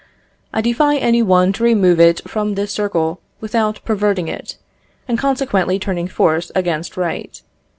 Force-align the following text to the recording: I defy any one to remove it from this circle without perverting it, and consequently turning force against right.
I 0.51 0.61
defy 0.61 0.95
any 0.97 1.21
one 1.21 1.53
to 1.53 1.63
remove 1.63 1.99
it 1.99 2.27
from 2.27 2.55
this 2.55 2.71
circle 2.71 3.19
without 3.39 3.81
perverting 3.85 4.27
it, 4.27 4.57
and 5.07 5.15
consequently 5.19 5.77
turning 5.77 6.07
force 6.07 6.51
against 6.55 6.97
right. 6.97 7.39